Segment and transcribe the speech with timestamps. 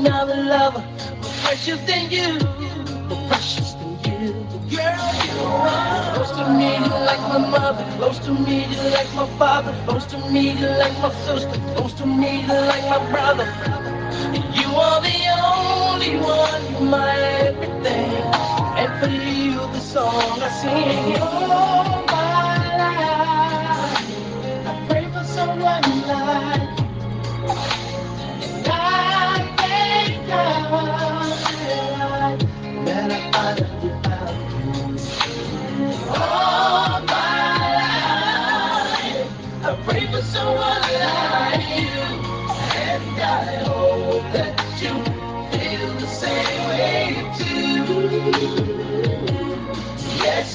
[0.00, 0.80] another lover
[1.22, 2.38] more precious than you,
[3.08, 4.32] more precious than you.
[4.74, 9.12] Girl, you are close to me, you like my mother, close to me, you like
[9.14, 13.00] my father, close to me, you like my sister, close to me, you like my
[13.10, 13.44] brother.
[14.36, 17.16] And you are the only one, you're my
[17.48, 18.12] everything.
[18.80, 21.22] And for you, the song I sing.
[21.22, 24.10] All my life,
[24.66, 25.93] I pray for someone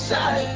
[0.10, 0.49] Yes,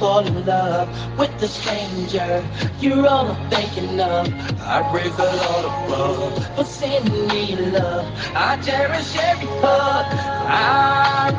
[0.00, 0.88] fall in love
[1.18, 2.42] with a stranger.
[2.80, 4.26] You're all I'm thinking of.
[4.62, 8.06] I break a lot of love for sending me love.
[8.34, 10.06] I cherish every part.
[10.48, 11.29] I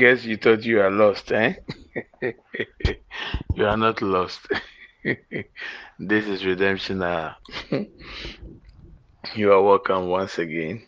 [0.00, 1.56] guess you thought you are lost, eh?
[3.54, 4.48] you are not lost.
[5.98, 7.36] this is Redemption Hour.
[9.34, 10.86] you are welcome once again.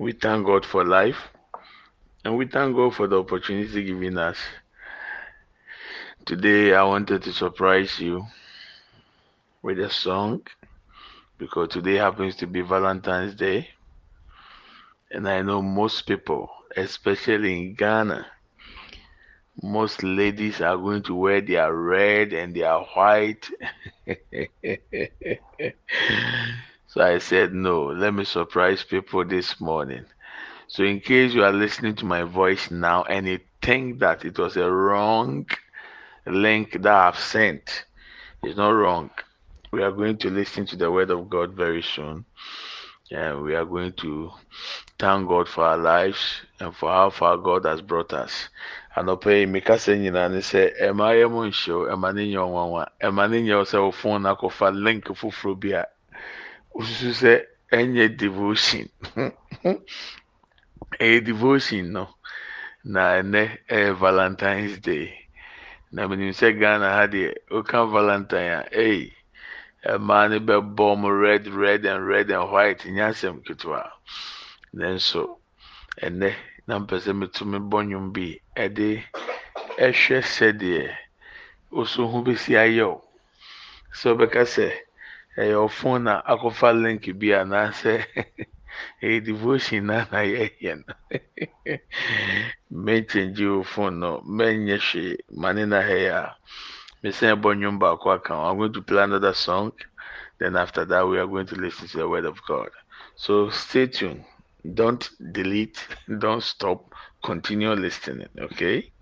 [0.00, 1.28] We thank God for life
[2.24, 4.38] and we thank God for the opportunity given us.
[6.26, 8.24] Today, I wanted to surprise you
[9.62, 10.42] with a song
[11.38, 13.68] because today happens to be Valentine's Day.
[15.12, 18.26] And I know most people, especially in Ghana,
[19.62, 23.48] most ladies are going to wear their red and their white.
[26.88, 30.04] so I said, no, let me surprise people this morning.
[30.66, 34.38] So, in case you are listening to my voice now and you think that it
[34.38, 35.46] was a wrong
[36.26, 37.84] link that I've sent,
[38.42, 39.10] it's not wrong.
[39.72, 42.24] We are going to listen to the word of God very soon.
[43.10, 44.32] and we are going to
[44.98, 48.48] thank God for our lives and for how far God has brought us.
[48.96, 52.82] anɔpɛ yi meka sɛ nyinaa ne sɛ ɛma yɛ mo nhyɛw ɛma ne nyɛ ɔnwanwa
[53.02, 55.84] ɛma ne nyɛ sɛ wo phone no akɔfa link foforɔ bi a
[56.74, 57.32] wosusu sɛ
[57.72, 58.88] ɛnyɛ devotion.
[61.00, 62.08] Ɛyɛ devotion no.
[62.84, 65.12] Na ɛnɛ ɛyɛ valentines day.
[65.90, 69.12] Na menim sɛ ghana ha deɛ woka valentine a ɛyi
[69.98, 72.80] mmaa no bɛbɔ mo red red and red and white.
[72.86, 73.42] Nyɛ asɛm
[74.78, 75.22] nanso
[76.06, 76.30] ɛnɛ
[76.66, 78.26] na mpɛ sɛ metumi bɔ nnwom bi
[78.64, 78.88] ɛde
[79.86, 80.84] ɛhwɛ sɛdeɛ
[81.78, 82.96] oso ho bɛsi ayɛ o
[83.98, 84.66] sɛ ɔbɛka sɛ
[85.40, 87.94] ɛyɛ ɔfon na akɔfa link bi anaasɛ
[89.02, 90.94] ɛyɛ devotion na na yɛyɛ no.
[92.84, 96.22] Mɛnkyɛngye o phone no mɛnyɛ hwee ma na ha a
[97.02, 99.72] mesan bɔ nnwom baako aka ho i'm going to play another song
[100.40, 102.70] then after that we are going to listen to the word of god.
[103.16, 104.24] So stay tuned.
[104.72, 105.78] Don't delete,
[106.18, 108.92] don't stop, continue listening, okay?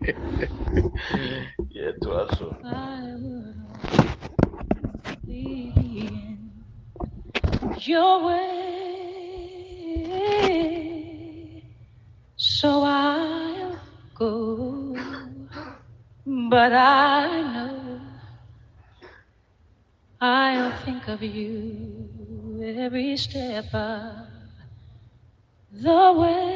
[1.70, 2.56] yeah, to also.
[7.78, 8.42] Your way,
[12.36, 13.78] so I'll
[14.14, 14.96] go,
[16.26, 18.00] but I know
[20.20, 24.35] I'll think of you every step of
[25.82, 26.46] the way.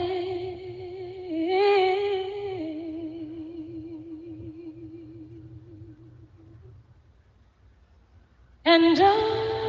[8.64, 9.60] And I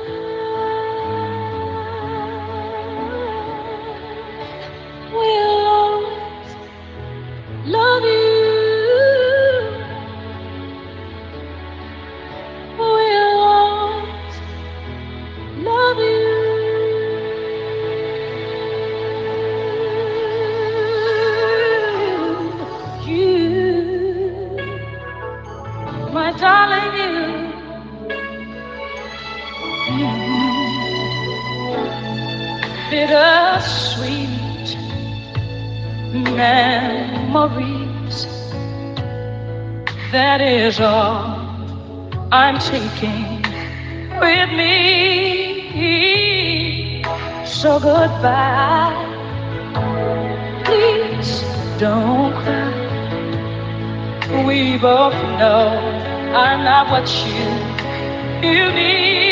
[37.48, 38.26] memories.
[40.12, 41.40] That is all
[42.32, 43.42] I'm taking
[44.20, 44.70] with me.
[47.46, 49.08] So goodbye.
[50.66, 51.44] Please
[51.80, 52.70] don't cry.
[54.46, 55.68] We both know
[56.36, 57.44] I'm not what you
[58.48, 59.31] you need.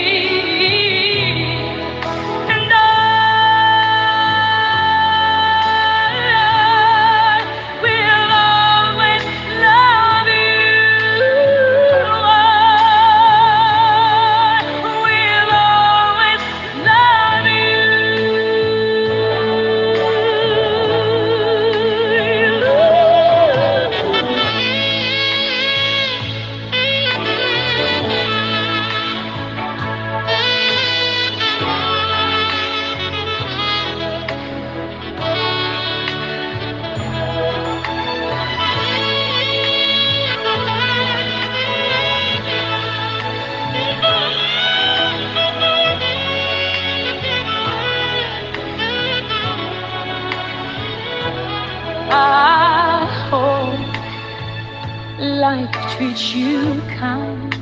[55.95, 57.53] Treat you kind.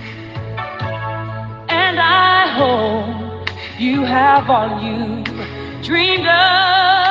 [1.70, 5.24] And I hope you have all you
[5.84, 7.07] dreamed of.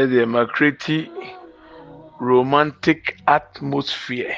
[0.00, 0.98] Ɛnɛ deɛ makreti
[2.20, 4.36] romantic atmosphere.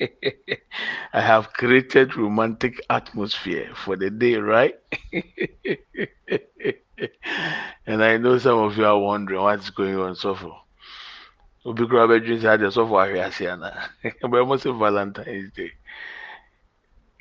[1.12, 4.74] I have created romantic atmosphere for the day right?
[7.86, 10.60] And i know some of you are wondering what's going on so far
[11.64, 13.70] obi kura bɛdwin sɛ adeɛ sɔfo ahwɛ ase ana?
[14.22, 15.72] Bɛmo sɛ valentines day.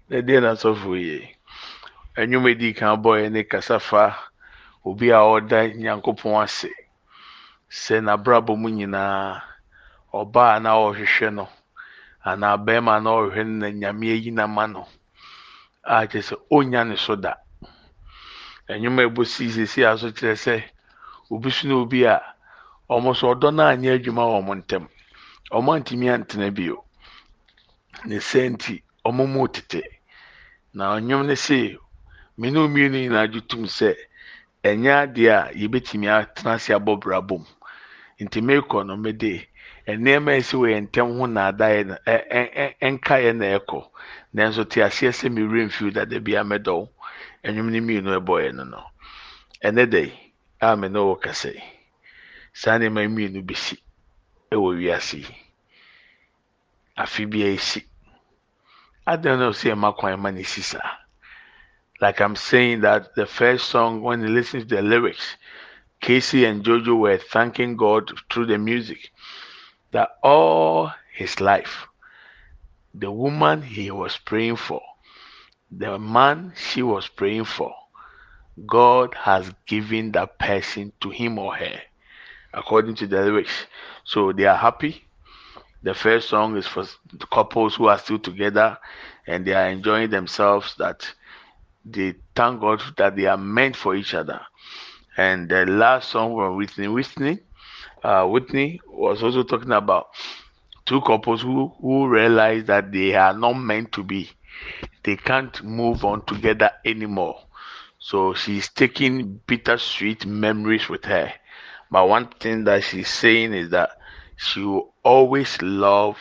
[0.10, 1.30] Na deɛ na sɔfo yɛ
[2.18, 4.18] ɛnwom edi kan bɔɛ ne kasa fa
[4.86, 6.72] obi a ɔda nyankopɔn ase
[7.70, 9.42] sɛ n'abrabɔ mu nyinaa
[10.20, 11.46] ɔbaa na ɔrehwehwɛ no
[12.30, 14.88] anaa bɛrima na ɔrehwɛ no na nyame ayi n'ama no
[15.84, 17.34] a kyerɛ sɛ onya ne so da.
[18.70, 20.64] Ɛnwom a ɛbɔ sii sisi a so kyerɛ sɛ
[21.30, 22.18] obi so na obi a
[22.90, 24.90] wɔn nso ɔdɔ no anyɛ adwuma wɔ wɔn ntam.
[25.52, 26.84] Wɔn antumi antena bio.
[28.06, 29.82] Ne sɛ nti wɔn mu tete.
[30.74, 31.78] Na ɔnwom no se
[32.38, 33.96] mene mmienu nyinaa gye sɛ
[34.64, 37.46] ɛnyɛ adeɛ a yɛbɛtumi atena ase abɔ bra bom
[38.24, 39.34] nti meekɔ no mede
[39.98, 43.80] nneɛma a ɛsi wɔ yɛn ntam ho nnaadaeɛ no ɛ ɛ ɛ ɛnkaeɛ na ɛkɔ.
[44.36, 46.82] Nanso te aseɛ sɛ mewura mfiw dada bi amɛdɔw
[47.46, 48.82] ɛnwom no mmienu ɛbɔeɛ no no.
[49.64, 51.64] Ɛnɛ yi a me ne wɔ kasa yi.
[52.54, 53.78] Saa nneɛma mmienu bɛsi
[54.52, 55.36] ɛwɔ wiase yi.
[56.98, 57.82] Afe bi a esi.
[59.08, 60.98] Adan na ɔsi ɛma kwan ma ne si saa?
[62.02, 65.36] Like i'm saying that the first song when you listen to the lyrics
[66.02, 69.12] K-Ci and JoJo were thanking god through the music
[69.92, 71.88] that all his life
[72.94, 74.82] the woman he was praying for
[75.72, 77.74] the man she was praying for
[78.66, 81.82] god has given that person to him or her
[82.54, 83.66] according to the lyrics.
[84.04, 85.06] So they are happy.
[85.84, 88.78] The first song is for the couples who are still together
[89.28, 91.10] and they are enjoying themselves that
[91.86, 94.42] they thank God that they are meant for each other.
[95.20, 97.40] And the last song from Whitney, Whitney,
[98.04, 100.08] uh, Whitney was also talking about
[100.86, 104.30] two couples who, who realize that they are not meant to be.
[105.04, 107.38] They can't move on together anymore.
[108.00, 111.34] So she's taking bittersweet memories with her
[111.92, 113.98] but one thing that she's saying is that
[114.38, 116.18] she will always love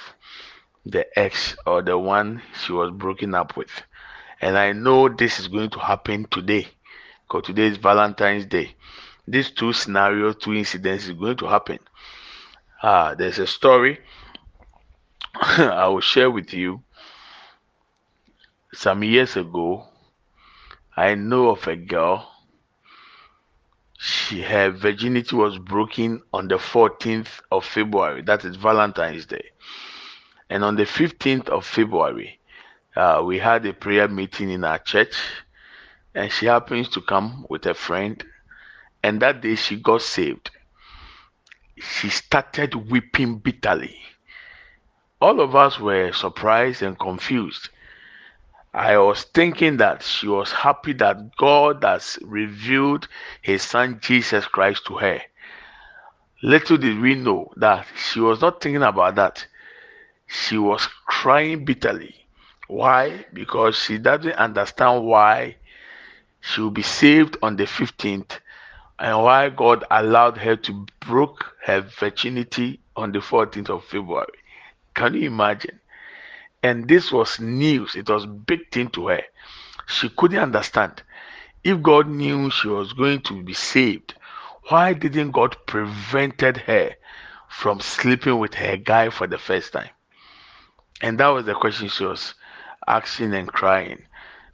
[0.87, 3.71] the ex or the one she was broken up with.
[4.41, 6.69] And I know this is going to happen today
[7.29, 8.75] because today is Valentine's Day.
[9.27, 11.79] These two scenarios, two incidents is going to happen.
[12.83, 13.99] Ah, there's a story
[15.35, 16.83] I will share with you.
[18.73, 19.87] Some years ago,
[20.97, 22.31] I know of a girl
[23.99, 28.23] she her virginity was broken on the 14th of February.
[28.23, 29.51] That is Valentine's Day.
[30.49, 32.39] And on the 15th of February,
[32.95, 35.15] uh, we had a prayer meeting in our church,
[36.19, 38.25] and she happens to come with a friend.
[39.03, 40.51] And that day she got saved.
[41.79, 43.97] She started weeping bitterly.
[45.21, 47.71] All of us were surprised and confused
[48.75, 53.09] I was thinking that she was happy that God has revealed
[53.41, 55.23] his son Jesus Christ to her.
[56.43, 59.47] Little did we know that she was not thinking about that.
[60.27, 62.15] She was crying bitterly.
[62.69, 63.25] Why?
[63.33, 65.57] Because she doesn't understand why
[66.41, 68.39] she will be saved on the 15th
[68.99, 71.31] and why God allowed her to break
[71.65, 74.27] her virginity on the 14th of February.
[74.95, 75.79] Can you imagine?
[76.63, 79.23] And this was news, it was big thing to her.
[79.87, 81.03] She couldn't understand.
[81.63, 84.15] If God knew she was going to be saved,
[84.69, 86.95] why didn't God prevented her
[87.49, 89.91] from sleeping with her guy for the first time?
[91.01, 92.35] And that was the question she was
[92.87, 94.03] asking and crying.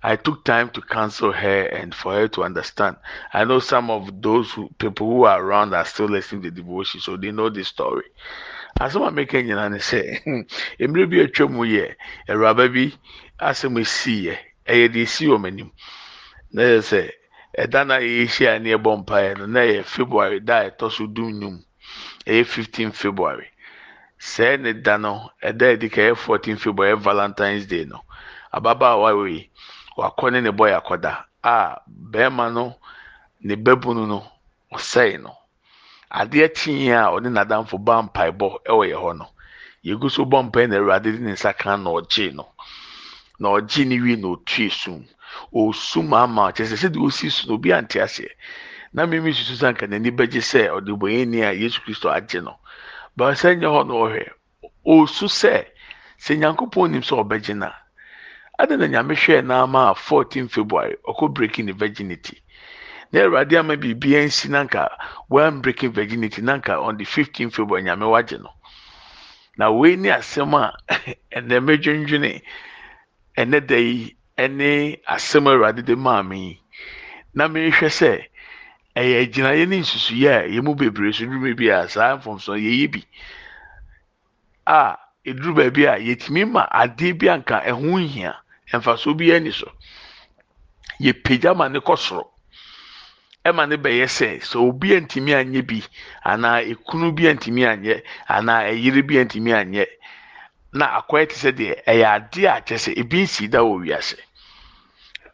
[0.06, 2.96] I took time to counsel her and for her to understand.
[3.32, 6.56] I know some of those who, people who are around are still listening to the
[6.61, 8.04] devotion, so they know the story.
[8.80, 10.00] asɛm a meka nyinaa ne sɛ
[10.80, 11.94] mmerɛ bi atwa mu yɛ
[12.28, 12.92] awuraba bi
[13.40, 15.70] asɛm esiiɛ ɛyɛ de esi wɔn anim
[16.52, 17.11] na yɛ sɛ
[17.56, 17.99] ɛda na
[18.58, 23.46] ne ɛbɔ february a ɛtɔ so fifteen february
[24.18, 28.02] sɛɛ ne da no ɛda yɛ di ka ɛyɛ fourteen february valentine's day no
[28.52, 29.50] ababaawa wei
[29.96, 31.80] wakɔ ne ne bɔ yɛ akɔda a
[32.12, 32.74] bɛrima no
[33.40, 34.18] ne bɛbunu no
[34.72, 35.32] ɔsɛe no.
[36.20, 39.26] adeɛ kyeeɛ a ɔne n'adamfo ba mpaebɔ ɛwɔ yɛ hɔ no
[39.84, 42.46] yɛgu so bɔ mpae na awurade de ne nsa kan na ɔgye no.
[43.38, 45.04] Na ɔgye ne wie na otue sum.
[45.52, 48.30] Osum ama kyerɛ sɛ sɛdeɛ osi so obi ante aseɛ.
[48.92, 52.56] Na mmemme susu sɛ nka n'ani bɛgye sɛ ɔde bɔyɛni a yesu kristo agye no.
[53.16, 54.24] Baasa nyɛ hɔ na ɔhwɛ.
[54.86, 55.66] Osu sɛ
[56.18, 57.72] sɛ nyankopɔn nim sɛ ɔbɛgye na
[58.58, 62.40] ada na nyame hwɛɛ n'ama a 14 february ɔkɔ breaking virginity.
[63.12, 64.90] Na awurade ama biribiara nsi nanka
[65.30, 68.50] wɔn breaking virginity nanka on the fifteen february nyame wagye no.
[69.56, 70.73] Na wei ne asɛm a
[71.37, 72.42] ɛnna mɛdwendwene
[73.37, 76.61] ɛnɛ da yi ɛne asɛm awurade de maa me
[77.34, 78.25] na mehwɛ sɛ
[78.96, 83.02] ɛyɛ agyinaeɛ ne nsusueɛ a mu bebree so duru bi a saa mfomso yɛyɛ bi
[84.66, 84.96] a
[85.26, 88.43] eduru baabi a yɛtumi ma adeɛ bi anka ɛho nhia.
[88.81, 89.71] Mfasoɔ bi ani so.
[91.00, 92.31] Yɛpagya ma ne kɔ soro.
[93.45, 95.83] Ɛma ne bɛyɛ sɛ sɛ obi ntumi anyɛ bi
[96.25, 99.87] anaa ekunu bi ntumi anyɛ anaa ɛyere bi ntumi anyɛ
[100.73, 104.16] na akɔyɛ te sɛ deɛ ɛyɛ adeɛ a kyɛ sɛ ebi nsi da wɔ wiase.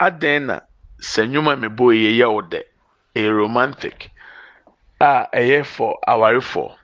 [0.00, 0.60] Adan na
[1.00, 2.60] sɛ nnwuma mi bɔ yɛ yɛ wo dɛ?
[3.14, 4.10] Ɛyɛ romantic
[5.00, 6.74] a ɛyɛ for awarefo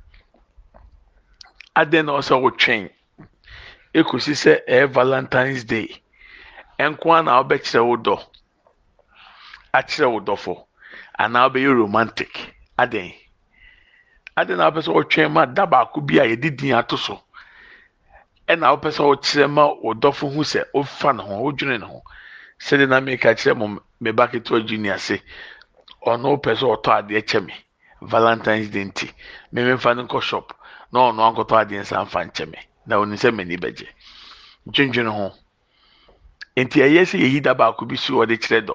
[1.74, 2.88] adan na ɔsɛ wotwɛn?
[3.94, 6.02] Ekosi sɛ ɛyɛ valentines day.
[6.78, 8.16] Nko ara na ɔbɛkyerɛ wo dɔ
[9.72, 10.54] akyerɛ wo dɔfo
[11.18, 12.32] anaa ɔbɛyɛ romantic.
[12.78, 13.12] Adan
[14.36, 17.22] adan na ɔpɛ sɛ ɔtwɛn ma da baako bi a yɛde din ato so.
[18.48, 22.02] Ɛna ɔpɛ sɛ ɔkyerɛ ma wo dɔfo ho sɛ ɔfa ne ho ɔdwene ne ho.
[22.60, 25.22] Sɛdeɛ na meka kyerɛ mo me ba ketewa junior se
[26.06, 27.54] ɔno pɛ sɛ ɔtɔ adeɛ kyɛ me.
[28.02, 29.10] Valentines day nti
[29.52, 30.52] mmemme nfa no nkɔ shop
[30.92, 32.58] na ɔno ankɔtɔ adeɛ nsa nfa nkyɛ me.
[32.86, 33.88] Na ɔno sɛ bɛgye.
[34.68, 35.32] Dwendwene ho.
[36.64, 38.74] Nti ɛyɛ sɛ yɛyi da baako bi si ɔde kyerɛ dɔ.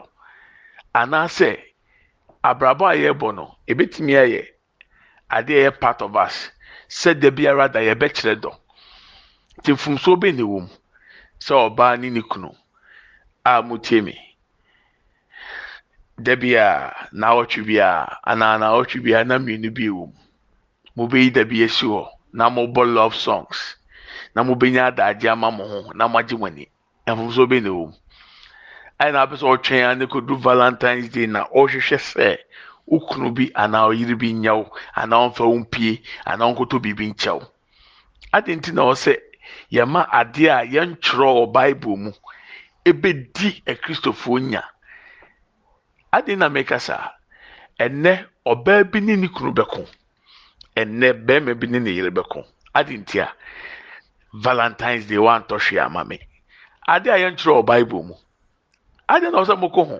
[0.93, 1.49] Anaasɛ
[2.43, 4.41] abrabɔ a yɛrebɔ no ebetumi ayɛ.
[5.31, 6.51] Adeɛ yɛ part of us.
[6.89, 8.51] Sɛ da biara da yɛbɛkyerɛ dɔ.
[9.57, 10.69] Nti mfumsuo bɛ na ɛwɔ mu
[11.39, 12.53] sɛ ɔbaa ne ne kunu
[13.45, 14.15] a motie me.
[16.21, 20.13] Da bi a naawɔtwe bi a anaa naawɔtwe bi a na mmienu bi wɔ mu
[21.07, 23.75] mobɛyi da bi asi hɔ na mobɔ love songs.
[24.35, 26.67] Na mobɛnya adagye ama mo ho na moagye mo ani
[27.07, 27.93] mfomsoɔ bɛ na ɛwɔ mu
[28.99, 30.05] ɛna apɛ sɛ ɔtwɛn a ne
[30.37, 32.37] valentines day na ɔrehwehwɛ sɛ
[32.85, 34.53] wo kunu bi anaa ɔyere bi nya
[34.95, 35.65] anaa ɔmfa wo
[36.25, 37.47] anaa ɔnkɔtɔ biribi nkyɛ
[38.33, 39.17] ade nti na ɔsɛ
[39.71, 42.11] yɛma adeɛ a yɛntwerɛ wɔ bible mu.
[42.89, 44.63] Ebedi akristofoɔ nya
[46.11, 47.11] ade na meka saa
[47.79, 48.13] ɛnɛ
[48.51, 49.81] ɔbaa bi ne ne kunu bɛko
[50.75, 52.39] ɛnɛ bɛrima bi ne ne yere bɛko
[52.73, 53.27] ade nti a
[54.33, 56.17] valentines day wantɔ hwee ama me.
[56.87, 58.15] Ade a yɛntwerɛ wɔ bible mu.
[59.07, 59.99] Ade na ɔsɛ mokɔ ho.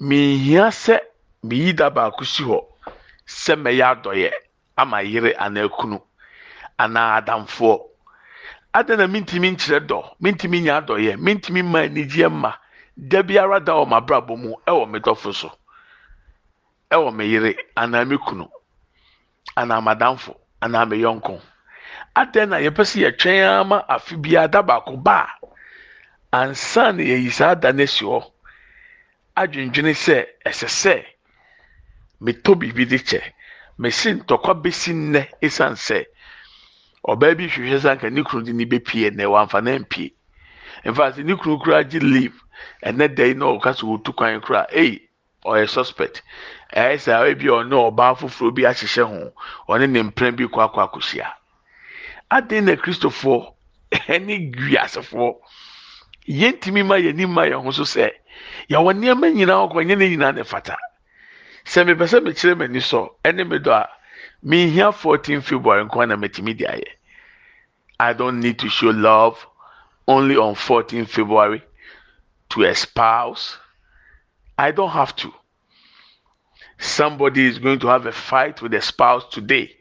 [0.00, 1.00] Mihia sɛ
[1.42, 2.64] miyi da baako si hɔ
[3.26, 4.30] sɛ mɛyɛ adɔyɛ
[4.76, 5.68] ama yere anaa
[6.78, 7.80] anaa adamfoɔ.
[8.74, 12.54] Ade na mintimi nkyerɛ dɔ mintimi nya adɔyɛ mintimi ma anigyeɛ ma
[12.96, 15.50] da biara da wɔ m'abrabɔ mu ɛwɔ me dɔfo so
[16.90, 18.46] ɛwɔ me yere anaa me kunu
[19.56, 21.40] anaa m'adamfo anaa me yɔnko.
[22.20, 24.96] Ade na yɛpɛ sɛ yɛtwɛn ama afe biara da baako?
[24.96, 25.28] Ba
[26.32, 26.52] a na
[27.02, 28.20] yɛyi saa da no asi hɔ
[29.36, 31.04] adwendwene sɛ ɛsɛ sɛ
[32.20, 33.22] metɔ biribi de kyɛ.
[33.78, 36.04] Mesi ntɔkwa besi nnɛ esiane sɛ
[37.06, 40.12] ɔbaa bi hwehwɛ sɛ anka ne kunu de ne bɛpie nnɛ wamfa na mpie
[40.84, 42.34] mfa sɛ ne kunu kura gye leave.
[42.84, 45.08] Ɛnɛ yi na ɔka sɛ wɔtu kwan kora ei
[45.46, 46.22] ɔyɛ suspect.
[46.74, 49.32] Ɛyɛ sɛ ɛbi ɔne ɔbaa foforɔ bi ahyehyɛ ho
[49.68, 51.37] ɔne ne mpran bi kɔ akɔ akɔhyia
[52.30, 53.54] aden na kristofoɔ
[54.14, 55.36] ɛne wiasefoɔ
[56.28, 56.96] yɛntumi ma
[57.28, 58.10] ma yɛn ho so sɛ
[58.70, 60.76] yɛwɔ nneɛma nyinaa ɔkɔ nyɛ ne nyinaa ne fata
[61.64, 63.88] sɛ mepɛ sɛ mekyerɛ m'ani sɔ ɛne me dɔ a
[64.44, 66.90] mehia 14 february nko na metumi de ayɛ.
[68.00, 69.46] I don't need to show love
[70.06, 71.62] only on 14 february
[72.50, 73.58] to a spouse
[74.56, 75.32] i don't have to.
[76.78, 79.77] Somebody is going to have a fight with a spouse today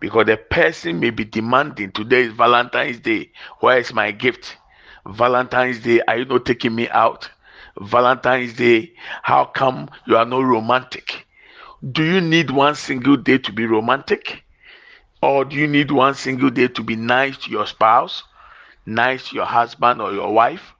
[0.00, 4.56] because the person may be demanding today is valentine's day where is my gift
[5.06, 7.30] valentine's day are you not taking me out
[7.80, 11.26] valentine's day how come you are not romantic
[11.92, 14.44] do you need one single day to be romantic?
[15.22, 18.22] Or do you need one single day to be nice to your spouse,
[18.84, 20.74] nice to your husband or your wife?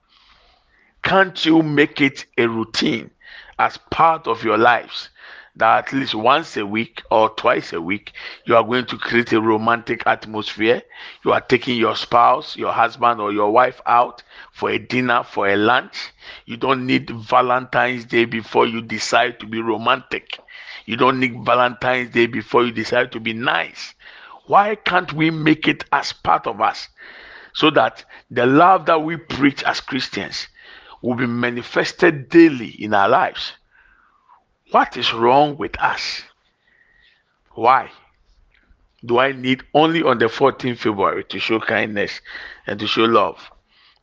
[1.02, 3.11] Can't you make it a routine
[3.59, 5.09] as part of your lives
[5.57, 8.13] that at least once a week or twice a week
[8.47, 10.83] you are going to create a romantic atmosphere?
[11.25, 15.49] You are taking your spouse, your husband, or your wife out for a dinner, for
[15.49, 16.11] a lunch.
[16.47, 20.39] You don't need Valentine's Day before you decide to be romantic.
[20.87, 23.95] You don't need Valentine's Day before you decide to be nice.
[24.47, 26.89] Why can't we make it as part of us
[27.53, 30.49] so that the love that we preach as Christians
[31.03, 33.53] will be manifested daily in our lives?
[34.70, 36.22] What is wrong with us?
[37.54, 37.90] Why
[39.04, 42.20] do I need only on the 14th February to show kindness
[42.66, 43.50] and to show love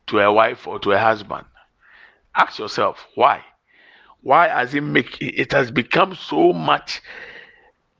[0.08, 1.46] to a wife or to a husband?
[2.34, 3.42] Ask yourself why.
[4.22, 7.00] why has it make it has become so much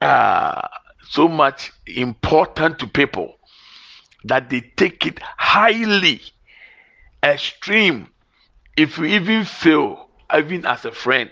[0.01, 0.69] uh,
[1.11, 3.37] so much important to people
[4.25, 6.21] that they take it highly
[7.23, 8.09] extreme
[8.77, 11.31] if you even fail even as a friend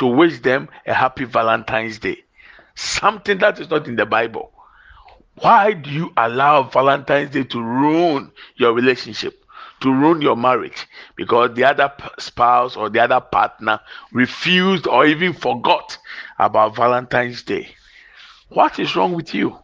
[0.00, 2.24] to wish them a happy valentine's day.
[2.74, 4.50] Something that is not in the bible.
[5.36, 9.44] Why do you allow valentine's day to ruin your relationship
[9.80, 10.86] to ruin your marriage?
[11.16, 13.80] Because the other spouse or the other partner
[14.12, 15.98] refused or even forgot
[16.38, 17.68] about Valentine's Day.
[18.48, 19.58] What is wrong with you?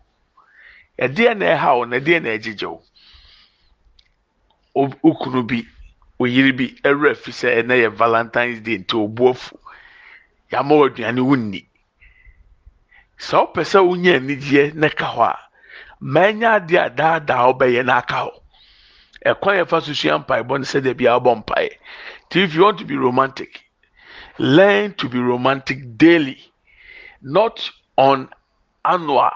[0.99, 2.69] ɛdeɛ na ɛha wo na ɛdeɛ na ɛgyegye
[4.75, 5.67] wo bi
[6.21, 9.59] oyiri bi ɛwerɛ fi valentines day nti obu afu
[10.53, 11.61] yàmà aduane wunni
[13.19, 15.39] sɛ ɔpɛ sɛ wonya anigyeɛ na ka hɔ a
[16.03, 18.33] mɛnya adeɛ a daadaa ɔbɛyɛ n'aka hɔ.
[19.27, 21.71] Ɛkwan yɛfa so sua mpaebɔ no sɛ dabi a ɔbɔ mpae
[22.29, 23.67] nti if you want to be romantic
[24.39, 26.39] learn to be romantic daily.
[27.23, 28.29] Not on
[28.85, 29.31] annual.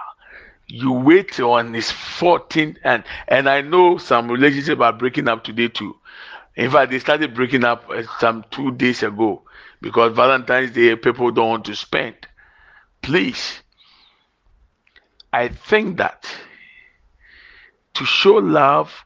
[0.67, 5.69] You wait on his 14th and and i know some relationships are breaking up today
[5.69, 5.97] too.
[6.55, 9.43] In fact they started breaking up uh, some two days ago
[9.81, 12.15] because valentine's day people don't want to spend
[13.03, 13.61] please
[15.33, 16.27] i think that
[17.95, 19.05] to show love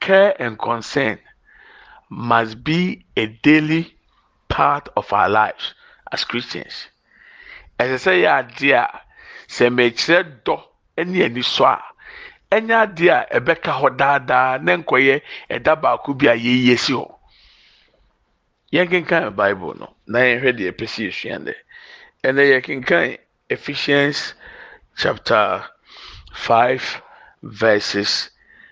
[0.00, 1.18] care and concern
[2.10, 3.94] must be a daily
[4.48, 5.74] part of our lives
[6.12, 6.88] as Christians.
[7.78, 9.00] As I say, adeɛ a
[9.48, 10.56] sɛ mɛkyerɛ dɔ
[11.06, 11.82] ne ani sɔ a
[12.54, 17.18] ɛnyɛ adeɛ a ɛbɛka hɔ daadaa na nkɔyɛ ɛda.
[18.72, 21.54] Yɛnkenkan Bible no na yɛnhwɛ deɛ ɛpɛ si esua dɛ.
[22.24, 23.18] Ɛnɛ yɛkenkan
[23.50, 24.34] Ephesians
[24.96, 25.64] chapter
[26.32, 27.02] five
[27.42, 28.30] verses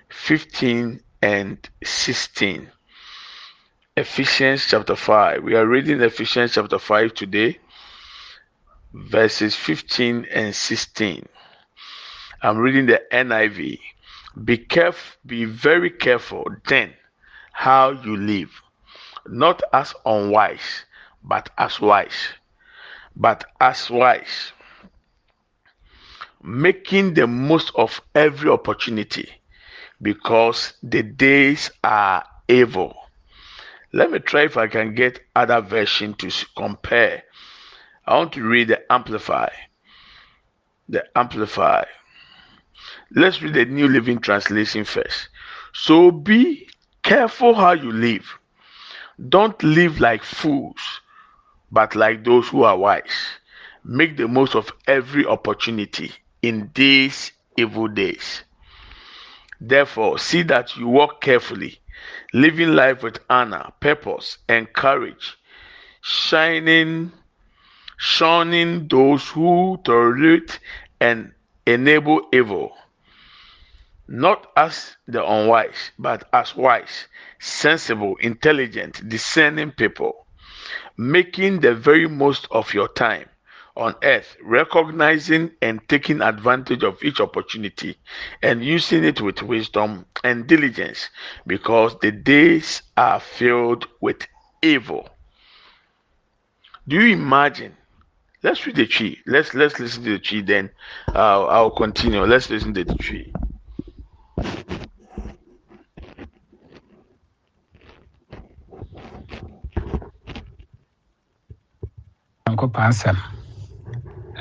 [0.09, 2.71] fifteen and 16.
[3.97, 5.43] Ephesians chapter 5.
[5.43, 7.59] We are reading Ephesians chapter 5 today,
[8.95, 11.27] verses 15 and 16.
[12.43, 13.79] I'm reading the NIV.
[14.45, 16.95] Be careful, be very careful then
[17.53, 18.51] how you live,
[19.27, 20.85] not as unwise,
[21.23, 22.29] but as wise.
[23.17, 24.53] But as wise,
[26.43, 29.29] making the most of every opportunity
[30.01, 32.97] because the days are evil.
[33.93, 37.25] Let me try if I can get other version to compare.
[38.07, 39.49] I want to read the Amplify.
[40.89, 41.85] The Amplify.
[43.15, 45.29] Let's read the New Living Translation first.
[45.73, 46.69] So be
[47.03, 48.40] careful how you live.
[49.29, 51.01] Don't live like fools,
[51.71, 53.29] but like those who are wise.
[53.85, 58.43] Make the most of every opportunity in these evil days.
[59.61, 61.81] Therefore, see that you walk carefully,
[62.33, 65.37] living life with honor, purpose, and courage,
[66.01, 67.13] shining,
[67.99, 70.59] shunning those who tolerate
[71.01, 71.33] and
[71.67, 72.75] enable evil,
[74.11, 77.07] not as the unwise, but as wise,
[77.39, 80.27] sensible, intelligent, discerning people,
[80.97, 83.29] making the very most of your time
[83.77, 87.97] on earth, recognizing and taking advantage of each opportunity
[88.43, 91.09] and using it with wisdom and diligence
[91.47, 94.27] because the days are filled with
[94.61, 95.09] evil.
[96.89, 97.77] Do you imagine?
[98.43, 99.19] Let's read the Twi.
[99.25, 100.41] Let's let's listen to the Twi.
[100.41, 100.71] Then
[101.15, 102.23] uh, I'll continue.
[102.25, 103.40] Let's listen to the Twi.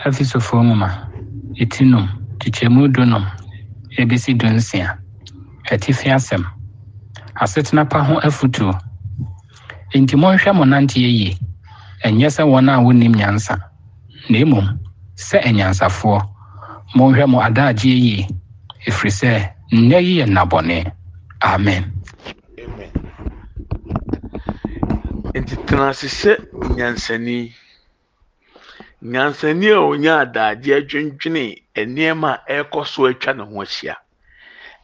[0.07, 0.89] Efesofoɔ nwoma
[1.61, 2.05] eti num
[2.39, 3.25] kyekyɛmu dunum
[3.99, 4.87] ebesi dunsia
[5.71, 6.43] atifi asɛm.
[7.43, 8.73] Asetena pa ho afotuo
[9.95, 11.31] enti monhwɛ mo nanteɛ yie
[12.05, 13.55] ɛnyɛ sɛ wɔn a wonim nyansa.
[14.29, 14.67] Na mmom
[15.27, 16.17] sɛ anyansafoɔ
[16.97, 18.27] monhwɛ mo adagyeɛ yie
[18.87, 19.31] ɛfiri sɛ
[19.73, 20.77] nnɛ yi yɛ nnabɔne
[21.41, 21.83] amen.
[25.35, 25.93] Nti tena
[26.77, 27.53] nyansani.
[29.01, 31.43] Nyansani a onya adagye adwendwene
[31.87, 33.95] nneɛma a ɛrekɔ so atwa ne ho ahyia.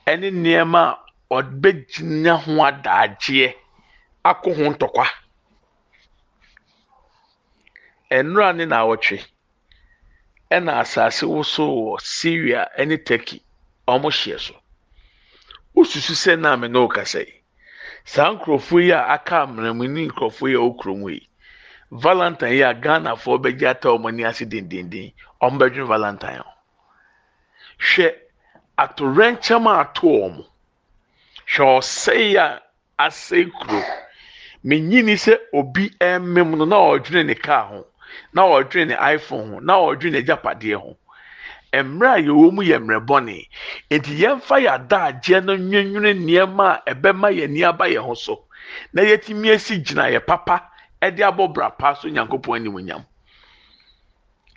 [0.08, 0.98] Ɛne nneɛma a
[1.36, 3.56] ɔbɛgyina ho adagyeɛ
[4.24, 5.06] akɔ ho ntɔkwa.
[8.12, 9.18] Nnora ne naawɔtwe
[10.52, 13.42] ɛna asase wosoo wɔ Syria ne Turkey
[13.88, 14.56] wɔn hyeɛ so.
[15.76, 17.34] Wosusu sɛ na me ne wo kasa yi.
[18.06, 21.28] Saa nkurɔfoɔ yi a aka amena mu ne nkurɔfoɔ yi a wɔwɔ kurom yi.
[22.00, 26.52] Valentine yi a ghanafoɔ bɛgye ata wɔn ani ase dendenden wɔn bɛdwene valentine ho
[27.80, 28.08] hwɛ
[28.78, 30.46] atorɛnkyɛm ato wɔn
[31.48, 32.62] hwɛ ɔsɛe a
[33.00, 33.82] asɛe kuro.
[34.66, 37.86] Menyini sɛ obi ɛmem no na ɔdwene ne kaa ho.
[38.34, 39.60] Na ɔdwene ne iphone ho.
[39.60, 40.98] Na ɔdwene n'agyapadeɛ ho.
[41.74, 43.48] Mmerɛ a yɛwɔ mu yɛ mmerɛ bɔne
[43.92, 48.46] nti yɛmfa yɛ adagyeɛ no nwennwene nneɛma a ɛbɛma yɛn ani aba yɛn ho so.
[48.94, 50.72] Na yɛtumi asi gyina yɛ papa.
[51.06, 53.06] Ɛde abɔ bra pa so nyankopɔn animuonyam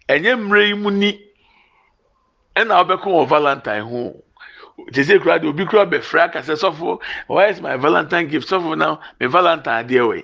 [0.08, 1.10] ɛnyɛ mmerɛ yi mu ni
[2.56, 4.22] ɛna wobɛkɔ wɔ valentine ho.
[4.92, 8.48] Te sɛ kura de obi kura bɛfrɛ akasɛ sɔfo why is my valentine gift?
[8.48, 10.22] Sɔfo na me valentine adeɛ yi?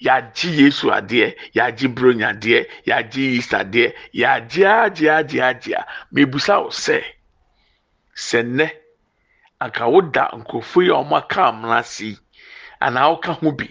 [0.00, 6.60] Yagye yesu adeɛ yagye bronya adeɛ yagye yeast adeɛ yagye agye agye agye a mebusa
[6.62, 7.02] wo sɛ
[8.14, 8.70] sɛ nnɛ
[9.60, 12.18] anka woda nkurɔfoɔ yi a wɔn aka amena ase
[12.82, 13.68] anaa woka ho bi?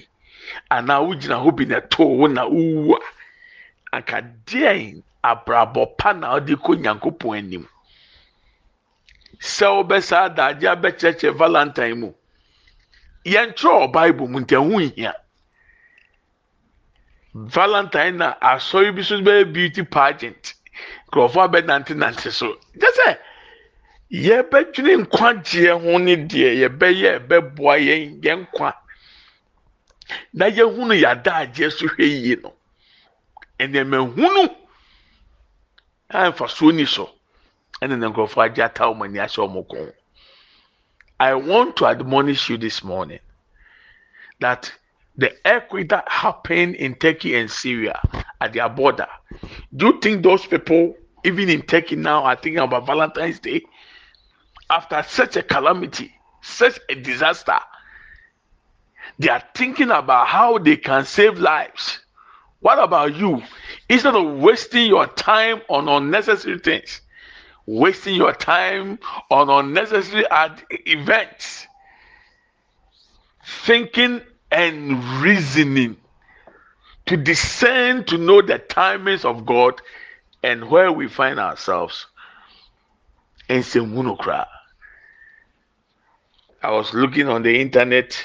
[0.69, 4.21] Anaa wogyina ho bi na ɛtoo na wowu a anka
[5.23, 7.67] abrabɔ pa na ɔde kɔ nyankopɔn anim?
[9.39, 12.13] Sɛ wobɛsa adagye abɛkyerɛkyerɛ valentine mu
[13.25, 15.13] yɛntwerɛ ɔbaibul mu nti ɛho nhia.
[17.33, 20.53] Valentine na asɔre bi so bɛyɛ beauty pageant.
[21.07, 22.57] Nkurɔfoɔ abɛnantenante so.
[22.77, 23.17] Gye sɛ
[24.11, 28.73] yɛbɛdwene nkwagyeɛ ho ne deɛ yɛbɛyɛ ɛbɛboa yɛn yɛn nkwa.
[30.33, 32.53] Na yɛhunu yɛadagyeɛ so hwɛ yie no
[33.59, 34.55] nneɛma hunu
[36.09, 37.09] a mfasoɔ ni so
[37.81, 39.93] ɛna ne nkurɔfoɔ agye ata wɔn ani ahyɛ wɔn kɔn
[41.19, 43.19] i want to admonish you this morning
[44.39, 44.71] that
[45.15, 47.99] the earthquake that happened in Turkey and Syria
[48.41, 49.07] at their border.
[49.75, 53.61] Do you think those people, even in Turkey now, are thinking about Valentine's Day?
[54.69, 57.59] After such a calamity, such a disaster,
[59.19, 61.99] they are thinking about how they can save lives.
[62.59, 63.43] What about you?
[63.89, 67.01] Instead of wasting your time on unnecessary things,
[67.65, 68.99] wasting your time
[69.29, 70.25] on unnecessary
[70.69, 71.67] events,
[73.65, 74.21] thinking
[74.51, 75.97] and reasoning
[77.05, 79.81] to discern to know the timings of God
[80.41, 82.05] and where we find ourselves.
[83.49, 84.45] And say, I
[86.71, 88.23] was looking on the internet,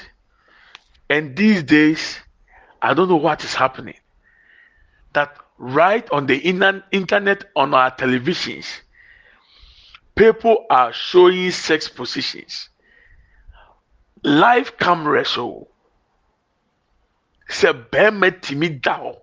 [1.09, 2.17] and these days,
[2.81, 3.95] I don't know what is happening.
[5.13, 8.67] That right on the internet, on our televisions,
[10.15, 12.69] people are showing sex positions,
[14.23, 15.67] live camera show
[17.49, 19.15] sɛ bɛrima tumi da hɔ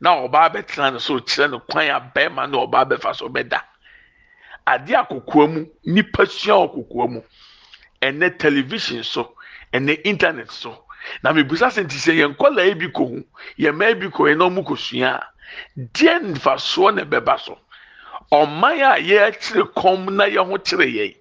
[0.00, 3.62] na ɔbaa bɛtena no so kyerɛ no kwan a bɛrima na ɔbaa bɛfa so bɛda
[4.66, 7.20] adeɛ akokoa mu nipa sua akokoa mu
[8.00, 9.36] ɛnɛ television so
[9.72, 10.84] ɛnɛ internet so
[11.22, 13.18] na mebusa sɛ nti sɛ yɛn nkɔla ebi kɔ ho
[13.58, 15.26] yɛn mmaa bi kɔ yɛn na ɔmo kɔ sua a
[15.76, 17.58] deɛ nfasoɔ na ɛbɛba so.
[18.32, 21.14] Ɔman a yɛakyerɛ kɔm na yɛn ho kyerɛ yɛn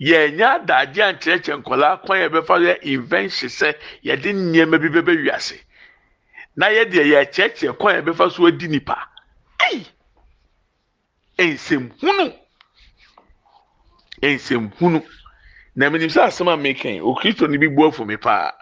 [0.00, 5.58] yɛnyɛ adagye ankyerɛkyerɛ nkɔlaa kwan yɛ bɛfa yɛ invention sɛ yɛde nneɛma bi bɛbɛ wiase.
[6.56, 8.96] Na yɛde yɛkyerɛkyerɛ kwan yɛ bɛfa so adi nipa
[9.60, 9.86] ɛyi
[11.38, 12.34] nsɛmhunu!
[14.22, 15.00] Nsɛmhunu!
[15.76, 18.52] Na menim sɛ asɛm a mekan okristo no bi bu afu me paa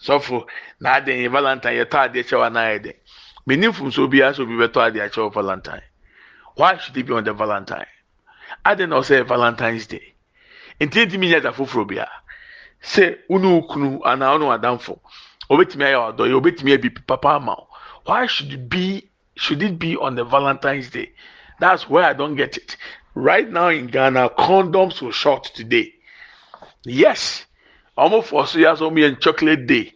[0.00, 0.46] sɔfo
[0.80, 2.92] na adan yɛ valentine yɛtɔ adeɛ kyɛw anaa yɛ dɛ
[3.46, 5.82] menim fumso biara sɛ obi bɛtɔ adeɛ kyɛw valentine.
[6.54, 7.86] Why should it be on the valentine?
[8.64, 10.14] Adan na ɔsɛ valentine's day.
[10.80, 12.08] Nti ntumi nyɛ da foforɔ bia.
[12.82, 15.00] Sɛ wone kunu anaa wone adamfo
[15.50, 17.68] obetumi ayɛ ɔdɔ yɛ obetumi abi papa ama wo.
[18.04, 21.12] Why should it be should it be on the valentine's day?
[21.60, 22.76] That's where i don't get it.
[23.14, 25.94] Right now in ghana condoms were short today.
[26.84, 27.46] Yes
[27.98, 29.94] ɔmo fɔ so yɛ sɛ ɔmo chocolate day.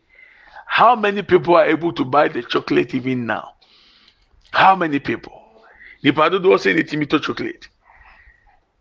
[0.66, 3.54] How many people are able to buy the chocolate even now?
[4.52, 5.40] How many people?
[6.02, 7.68] Nipa dodoɔ sɛ ne timi to chocolate.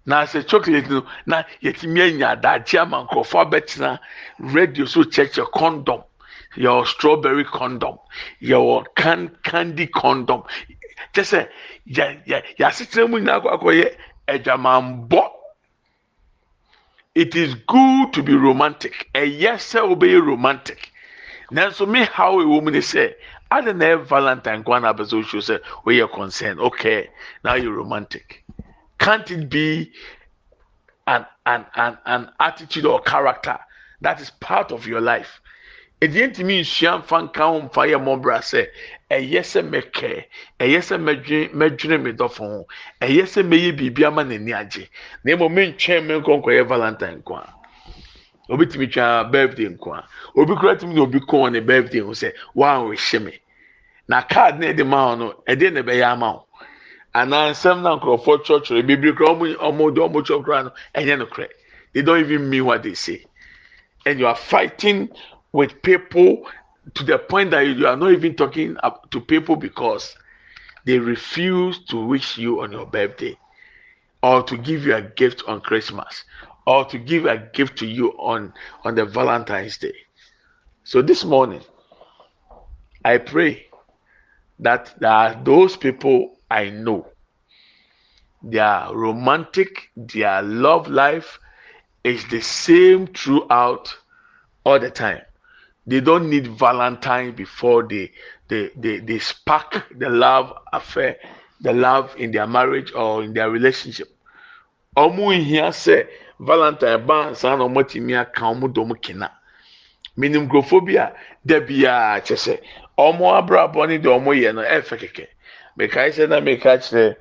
[0.06, 4.00] Na sɛ chocolate no na yɛtumi anya adagye ama nkurɔfoɔ abɛtena
[4.40, 6.04] radio so kyerɛkyerɛ condom
[6.58, 8.00] yɛwɔ strawberry condom
[8.40, 10.44] your can candy condom.
[11.14, 11.50] Kyɛ sɛ
[11.88, 13.96] yɛ yɛ yɛasetena mu nyinaa akɔ akɔyɛ
[14.28, 15.31] adwamanbɔ
[17.16, 19.10] it is good to be romantic.
[19.14, 20.92] Ɛyɛ sɛ wobɛyɛ romantic.
[21.52, 23.14] Nanso me how mu ne sɛ
[23.52, 27.10] ade na ɛyɛ valentine kwan na abɛsɛ wosuo sɛ woyɛ okay
[27.44, 28.44] now you're romantic.
[28.98, 29.92] Can't it be
[31.08, 33.60] an, an, an, an attitude or character
[34.02, 35.42] that is part of your life?
[36.02, 38.62] Ɛdeɛ ntumi nsua mfa nka ho mfa yɛ mmɔbra sɛ
[39.12, 40.10] ɛyɛ sɛ mɛkɛ
[40.60, 40.96] ɛyɛ sɛ
[41.54, 42.66] mɛdwene me dɔfo ho
[43.02, 44.90] ɛyɛ sɛ mɛyɛ biribi ama n'ani agye.
[45.24, 47.54] Na mmom mentwɛn me nkɔnkɔyɛ valentine nko a
[48.50, 50.04] obi tumi twa birthday nko a
[50.36, 53.34] obi kura tumi na obi kɔn ne birthday ho sɛ wɔhyɛ me.
[54.08, 56.46] Na card na ɛde ma ho no ɛdeɛ na ɛbɛyɛ ama ho
[57.14, 61.26] anaa nsɛm na nkurɔfoɔ kyerɛkyerɛ bebree kora ɔmo ɔmo de ɔmo kyerɛkyerɛ no ɛnyɛ no
[61.28, 61.48] korɛ
[61.94, 63.24] they don't even mean what they say.
[64.06, 65.10] And you are fighting
[65.54, 66.46] with people
[66.94, 68.78] to the point that you are not even talking
[69.12, 70.16] to people because
[70.86, 73.38] they refuse to wish you on your birthday
[74.24, 76.24] or to give you a gift on Christmas
[76.66, 79.94] or to give a gift to you on on the Valentine's Day.
[80.84, 81.62] So this morning
[83.04, 83.68] I pray
[84.60, 87.08] that there are those people I know
[88.44, 91.40] their romantic their love life
[92.04, 93.96] is the same throughout
[94.64, 95.22] all the time
[95.88, 98.12] they don't need valentine before they
[98.48, 101.18] they they, they spark the love affair
[101.62, 104.08] the love in their marriage or in their relationship.
[104.98, 106.08] Ọmụ nhia sɛ
[106.40, 109.30] valentine ba nsa na ọmụ tìmi aka ọmụ dọm kena
[110.18, 111.14] minim nkurɔfoɔ bi a
[111.46, 112.54] dabi a kyɛ sɛ
[112.98, 115.26] ọmụ abrabọ ne deɛ ọmụ yɛ no ɛfɛ kɛkɛ
[115.78, 117.16] mekae sɛ na meka kyerɛ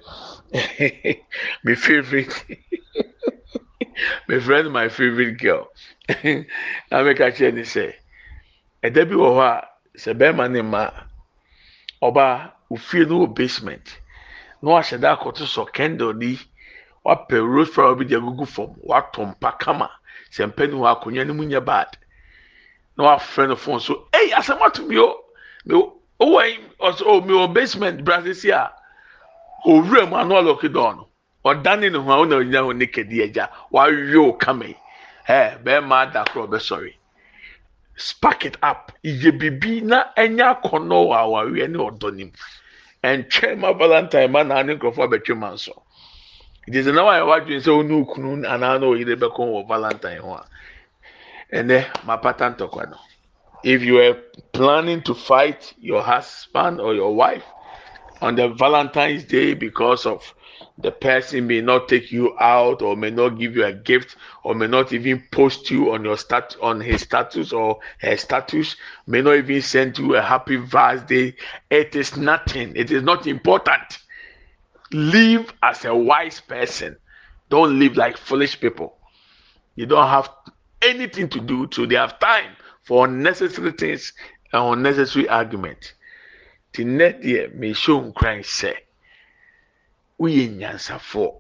[1.65, 2.35] my favorite
[4.29, 5.69] my friend my favorite girl.
[6.91, 7.95] Na meka kyerɛ ne sɛ
[8.87, 9.69] ɛda bi wɔ hɔ a
[10.03, 10.83] sɛ bɛrima ne mma
[12.03, 13.87] ɔbaa ofie no wɔ basement
[14.63, 16.39] na wahyɛ dɛ akɔto sɔ candle ni
[17.05, 19.91] wapɛ rose flower bi de agugu fam watɔ mpa kama
[20.33, 21.89] sɛ mpa ni hɔ akonnwa no mu nyɛ bad.
[22.97, 25.25] Na wafrɛ no phone so ɛy asɛm ato mi o.
[25.67, 28.73] Mi owó ɛyin ɔsɔ o mi wɔ basement brasisi a
[29.67, 31.09] owurɛ mu ano ɔlɔki dɔɔ no.
[31.45, 34.77] Ɔdane ne ho a ɔna onyina ho ne kɛdi agya wawe o kama yi.
[35.29, 36.95] Ɛ bɛrima adakoro ɔbɛsɔre.
[38.01, 38.93] Spark it up.
[39.05, 42.33] Yɛ bibi na ɛnyɛ akɔnɔ wɔ awareɛ ne ɔdɔ nim
[43.05, 45.83] ɛntwɛn ma valentine ma naa ne nkurɔfoɔ abɛtwe ma nso
[46.67, 50.45] it na wayɛ wadwene sɛ ɔne okunu anaa na ɔyere bɛkɔ wɔ valentine ho a
[51.53, 52.99] ɛnɛ ma pata ntɔkwa no
[53.65, 54.15] if you are
[54.53, 57.45] planning to fight your husband or your wife
[58.21, 60.35] on the valentine's day because of
[60.79, 64.55] the person may not take you out or may not give you a gift or
[64.55, 69.21] may not even post you on your stat on his status or her status may
[69.21, 71.35] not even send you a happy birthday
[71.71, 72.75] it is nothing.
[72.77, 73.99] It is not important.
[74.93, 76.97] Live as a wise person.
[77.49, 78.97] Don't live like foolish people.
[79.77, 80.31] You don't have
[80.83, 84.13] anything to do so they have time for unnecessary things
[84.53, 85.95] and unnecessary argument
[86.79, 88.77] net year may show crying say
[90.21, 91.31] woyɛ nyansafoɔ.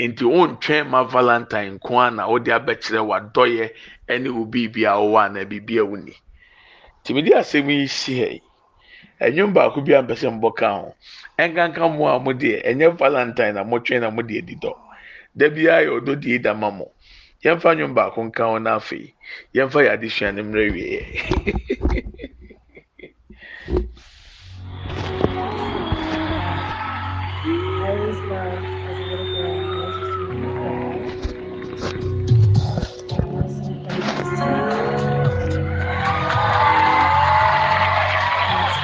[0.00, 3.66] Nti wontwɛn ma valentine nko a na wode abɛkyerɛ wadɔyɛ
[4.20, 6.14] ne wo biribi a wowɔ ana biribi a woni
[7.02, 8.42] nti mede asɛm yi si ha yi.
[9.20, 10.94] Ɛnwom baako bi a mpɛ sɛ mbɔ ka ho.
[11.38, 14.72] Ɛnkanka mo a mo deɛ ɛnyɛ valentine na motwɛn na mode adi dɔ.
[15.34, 16.92] Da biara yɛ ɔdɔ die da ma mo.
[17.42, 19.14] Yɛmfa nwom baako nka ho na afei.
[19.54, 22.04] Yɛmfa yɛ adesua no mmerɛ wieɛ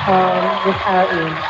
[0.06, 1.44] um, without you.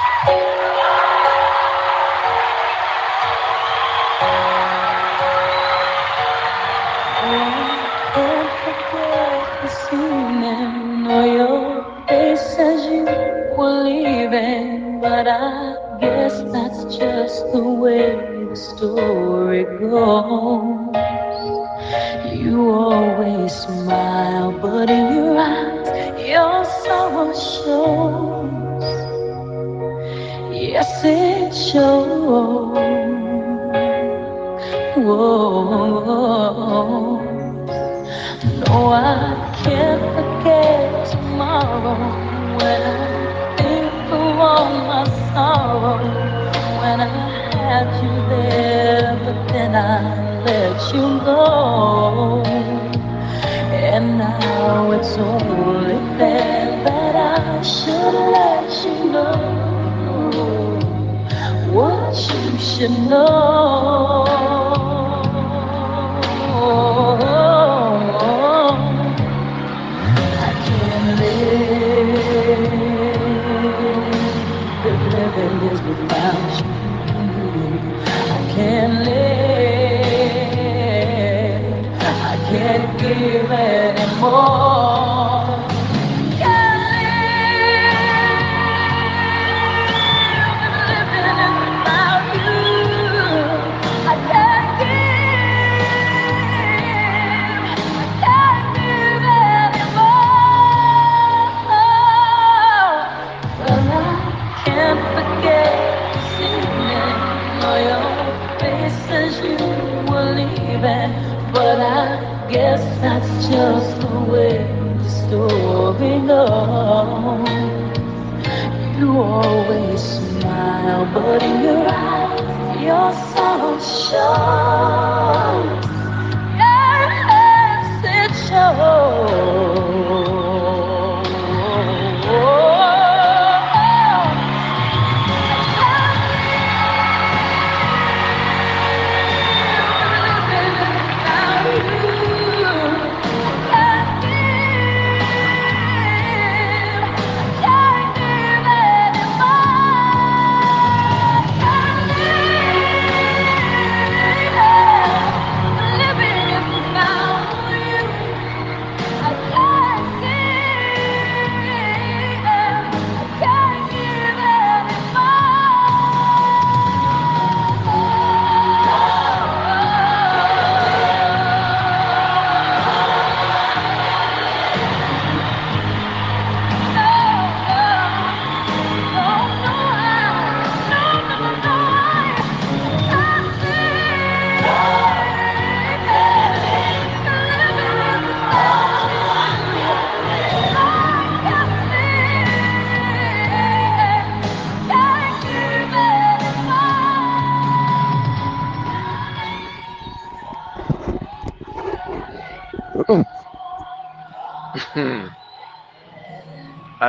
[15.00, 18.16] But I guess that's just the way
[18.48, 20.96] the story goes.
[22.34, 28.23] You always smile, but in your eyes, your sorrow shows.
[31.06, 31.34] It.
[38.64, 41.98] No, I can't forget tomorrow
[42.56, 45.98] when I think of all my sorrow.
[46.80, 47.02] When I
[47.52, 52.42] had you there, but then I let you go.
[53.72, 55.83] And now it's only
[62.74, 62.78] I
[70.66, 71.84] can't live
[75.14, 76.72] living is without you.
[78.10, 80.34] I can't live.
[82.02, 84.83] I can't give anymore.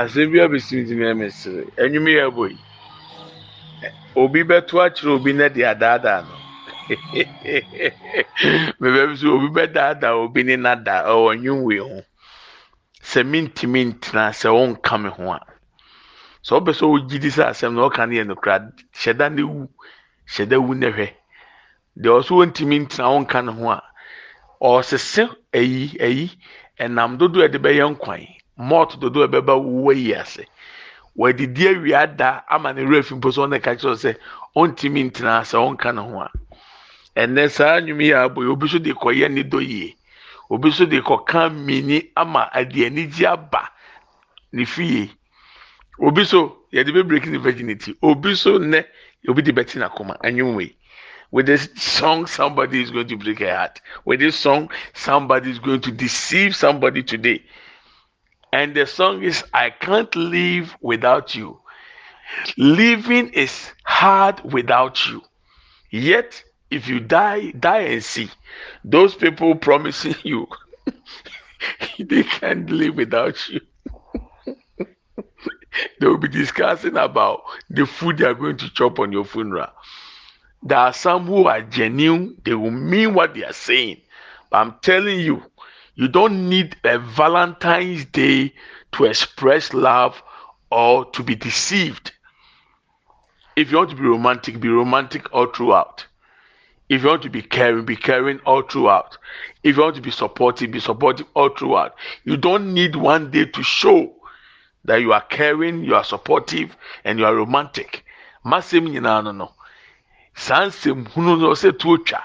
[0.06, 2.58] Asɛm bi abɛsi ti mi ɛmɛsiri enyim yɛ bɔ yi
[4.16, 6.36] obi bɛto akyerɛ obi na de adaadaa no.
[8.80, 12.04] Mɛbɛ bi so obi bɛdaadaa obi ne nada ɛwɔ nwinwe ho.
[13.02, 15.40] Sɛ mintimi ntena sɛ ɔnka mi ho a.
[16.46, 19.44] Sɛ ɔbɛ sɛ ɔgyi di sɛ asɛm na ɔka ne yɛ no kora hyɛda ne
[19.44, 19.68] wu
[20.30, 21.08] hyɛda wu ne hwɛ
[21.98, 23.82] deɛ ɔso ɔntimi ntena ɔnka ne ho a
[24.62, 26.30] ɔsese ɛyi ɛyi
[26.80, 28.22] ɛnam dodo ɛde bɛyɛ nkwan.
[28.58, 30.46] Malt dodo ɛbɛba wuwa yi ase
[31.18, 34.16] wɔadidi awia da ama ne werɛ fi mpo so ɔna ka kyerɛ sɛ
[34.56, 36.32] ɔntumi ntena sɛ ɔnka ne ho a
[37.16, 39.96] ɛnɛ saa nnwom yi abɔ yi obi so de kɔyɛ ne dɔ yie
[40.50, 43.72] obi so de kɔka mini ama ade anigye aba
[44.52, 45.10] ne fie
[46.00, 48.86] obi so yɛde bɛ break ne virginity obi so nnɛ
[49.28, 50.76] obi de bɛti n'akoma nnwom yi.
[51.32, 53.82] With this song, somebody is going to break a heart.
[54.06, 57.44] With this song, somebody is going to deceive somebody today.
[58.56, 61.60] And the song is I Can't Live Without You.
[62.58, 65.22] Living is hard without you.
[65.92, 66.42] Yet,
[66.72, 68.30] if you die, die and see.
[68.86, 70.48] Those people promising you,
[72.00, 73.60] they can't live without you.
[76.00, 79.68] they will be discussing about the food they are going to chop on your funeral.
[80.64, 84.00] There are some who are genuine, they will mean what they are saying.
[84.50, 85.44] But I'm telling you,
[85.96, 88.54] you don't need a Valentine's Day
[88.94, 90.22] to express love
[90.70, 92.12] or to be deceived.
[93.56, 96.06] If you want to be romantic, be romantic all throughout.
[96.90, 99.18] If you want to be caring, be caring all throughout.
[99.64, 101.96] If you want to be supportive, be supportive all throughout.
[102.26, 104.14] You don't need one day to show
[104.84, 108.06] that you are caring, you are supportive, and you are romantic.
[108.46, 109.52] Masem nyinaa no no.
[110.36, 112.22] Saa hunu no ɔsɛ tuo twa.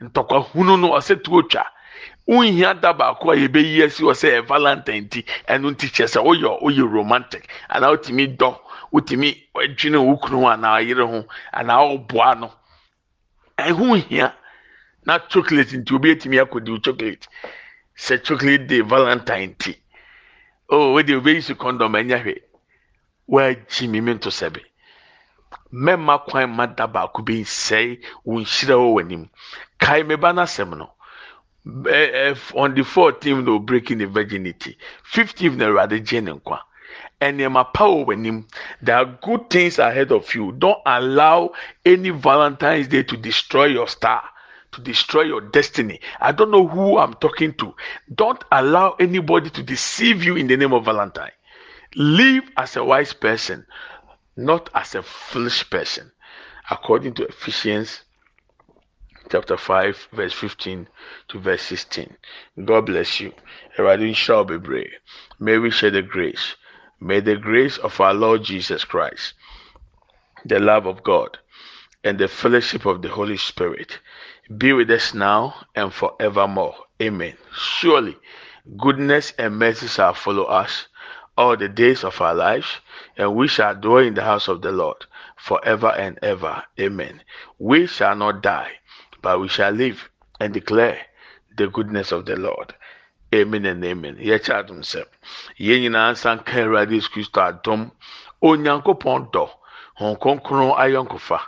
[0.00, 1.66] Ntɔkwa hunu no ɔsɛ tuo twa.
[2.26, 6.60] Wonhia da baako a yɛbɛyi asi wɔ sɛ yɛ ti ɛno nti kyerɛ sɛ woyɛ
[6.62, 7.48] woyɛ romantic.
[7.68, 8.58] Anaa wotumi dɔ
[8.92, 9.28] wotumi
[9.76, 12.52] dwene wo kunu ho anaa yere ho anaa ɔboa no
[13.58, 14.34] ɛho hia
[15.04, 17.28] na chocolate nti obi etumi akɔdi wo chocolate.
[17.96, 19.76] Sɛ chocolate day valentine ti.
[20.70, 22.34] Oh wede obi yi si ɛnyɛ hwɛ
[23.28, 24.60] wɔagyi mi nto sɛbe
[25.72, 29.28] mɛma kwan ma da baako bi nsɛe wo nhyira wɔ wɔ anim
[29.78, 30.93] kae me ba n'asɛm no.
[31.66, 34.76] Uh, on the 14th no breaking the virginity.
[35.12, 36.60] 15th na awurade gye ne nkwa.
[37.20, 38.44] Nneɛma pa wɔ
[38.82, 40.52] there are good things ahead of you.
[40.52, 41.52] Don't allow
[41.84, 44.22] any valentine's day to destroy your star
[44.72, 46.00] to destroy your destiny.
[46.20, 47.74] I don't know who i'm talking to.
[48.12, 51.30] Don't allow anybody to deceive you in the name of valentine.
[51.94, 53.64] Live as a wise person
[54.36, 56.10] not as a foolish person.
[56.70, 58.02] According to ephesians
[59.30, 60.88] chapter 5, verse 15
[61.28, 62.16] to verse 16.
[62.64, 63.32] God bless you.
[64.14, 64.92] shall be brave.
[65.38, 66.56] May we share the grace.
[67.00, 69.34] May the grace of our Lord Jesus Christ,
[70.44, 71.38] the love of God,
[72.02, 73.98] and the fellowship of the Holy Spirit
[74.56, 76.74] be with us now and forevermore.
[77.00, 77.36] Amen.
[77.56, 78.16] Surely,
[78.76, 80.86] goodness and mercy shall follow us
[81.36, 82.68] all the days of our lives,
[83.16, 85.04] and we shall dwell in the house of the Lord
[85.36, 86.62] forever and ever.
[86.78, 87.22] Amen.
[87.58, 88.72] We shall not die
[89.24, 90.98] but we shall live and declare
[91.56, 92.74] the goodness of the Lord.
[93.34, 94.16] amen and amen.
[94.16, 95.00] Yɛkyɛ adom sɛ
[95.58, 97.90] yɛn nyinaa nsa nka awurade yesu kristo adom.
[98.42, 99.44] Onyankopɔn dɔ
[99.98, 101.40] hɔn kronkron ayɔnkofa.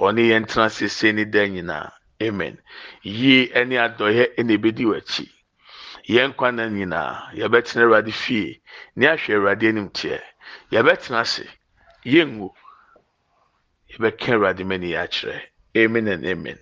[0.00, 1.92] Ɔne yɛn tena sese ne dan nyinaa
[2.22, 2.58] amen.
[3.02, 5.28] Yie ne adɔyɛ na ebedi w'akyi
[6.08, 8.60] yɛn nkwa na nyinaa yɛbɛtena awurade fie
[8.96, 10.18] ne ahwɛ awurade anim teɛ.
[10.72, 11.46] Yɛbɛtena ase.
[12.06, 12.48] Yɛngu.
[13.92, 16.58] Yɛbɛka awurade mani akyerɛ amen and amen.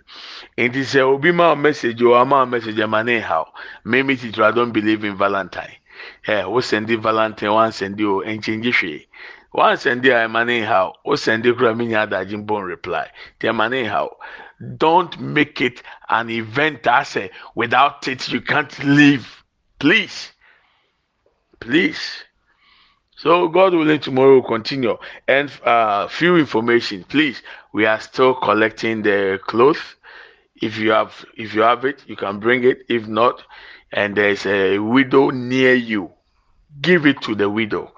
[0.56, 3.44] Nti sɛ obi ma message o ama message ɛma ne haw.
[3.84, 5.76] Mímí titiri i don't believe in valentine.
[6.26, 9.06] Ɛ o sɛndi valentine wa sɛndi o nkyɛnji hwee.
[9.52, 10.92] Wa sɛndi a ɛma ne haw.
[11.04, 13.11] O sɛndi kura mi nya adagye mbɔ reply.
[13.38, 14.09] Ti ɛma ne haw.
[14.76, 19.44] Don't make it an event asɛ without it you can't live.
[19.78, 20.32] Please.
[21.61, 22.24] Please.
[23.18, 24.96] So God willing, tomorrow we'll continue.
[25.26, 27.42] And uh, few information, please.
[27.72, 29.80] We are still collecting the clothes.
[30.62, 32.84] If you have, if you have it, you can bring it.
[32.88, 33.42] If not,
[33.92, 36.12] and there's a widow near you,
[36.80, 37.92] give it to the widow.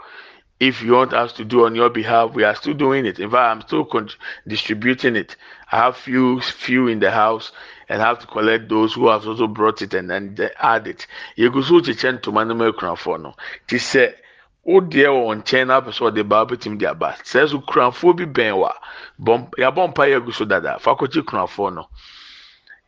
[0.58, 3.18] If you want us to do on your behalf, we are still doing it.
[3.18, 4.08] In fact, I'm still con-
[4.48, 5.36] distributing it.
[5.70, 7.52] I have few, few in the house,
[7.90, 11.06] and have to collect those who have also brought it and then add it.
[14.70, 17.16] Wo deɛ wɔ nkyɛn na apɛ sɛ ɔde ba bɛtumi de aba.
[17.24, 18.72] Sɛ so kuranfoɔ bi bɛn wa
[19.58, 20.78] yabɔ mpa yɛ gu so dada.
[20.80, 21.88] Fakɔkye kuranfoɔ no.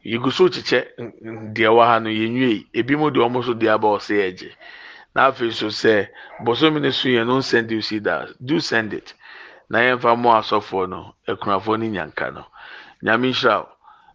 [0.05, 0.81] Yɛgu so kyekyɛ
[1.55, 4.51] deɛ wɔ ha no yɛnwie ebi mu deɛ wɔn so de aba ɔsɛ yɛgye
[5.15, 6.09] na afei so sɛ
[6.45, 8.29] bɔsɔmi ne so yɛn no send you see that.
[8.45, 9.15] Do send it.
[9.69, 12.47] Na yɛn fa mo asɔfoɔ no ekuranfoɔ ne nyanka no.
[13.03, 13.69] Nyame nhyira o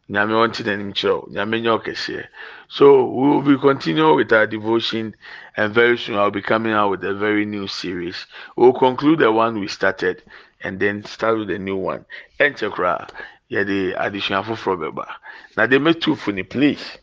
[0.09, 2.27] nyame ɔnte n'anim kyerɛw nyame ɔkɛseɛ
[2.69, 5.15] so we will be continuing with our devotion
[5.55, 8.25] and very soon i'll be coming out with a very new series.
[8.55, 10.21] We'll conclude the one we started
[10.61, 12.05] and then start with a new one.
[12.39, 13.09] Koraa
[13.51, 15.07] yɛde adesua foforɔ bɛba.
[15.55, 16.97] Na de metu funi please.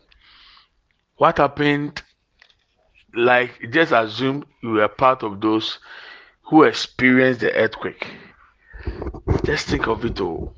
[1.17, 2.03] What happened?
[3.15, 5.79] Like just assume you were part of those
[6.43, 8.07] who experienced the earthquake.
[9.45, 10.55] Just think of it all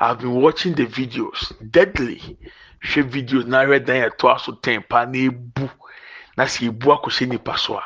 [0.00, 1.52] I've been watching the videos.
[1.70, 2.38] Deadly.
[2.82, 5.70] Hwɛ videos na ahwɛ dan ɛto aso ten pa na ebu.
[6.36, 7.82] Na sɛ ebu akɔhyɛ nipa so a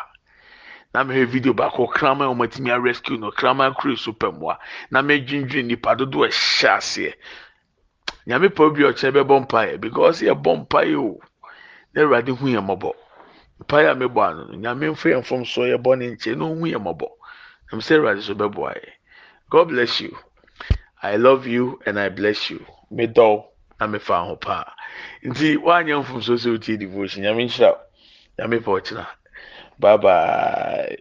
[0.94, 4.59] na mehwɛ video baako kraman a wɔn atumi arescue no kraman kuro so pɛmoa
[4.90, 7.14] na mɛdwindwin nipa dodo ɛhyɛ aseɛ.
[8.26, 11.20] Nyame pa obi ɔkyerɛ bɛbɔ mpaeɛ because yɛ bɔ mpaeɛ o.
[11.94, 12.92] Na awurade hu yɛ mmɔbɔ.
[13.61, 16.44] Mpaeɛ a mebɔ ano no nyame mfa yɛn fam so yɛ bɔ ne nkyɛn na
[16.44, 17.09] ohun yɛ mmɔbɔ.
[17.70, 18.90] Nam sɛ awurade so bɛboa yɛ
[19.50, 20.16] god bless you.
[21.03, 22.64] I love you and I bless you.
[22.90, 23.44] Me dɔw
[23.80, 24.72] na me fa ho paa.
[25.24, 27.22] Nti wanyɛ mfomso sɛ wotie devotion.
[27.22, 27.78] Nyame nhyira.
[28.38, 29.07] Nyame pa ɔkyena.
[29.78, 30.96] Bye bye.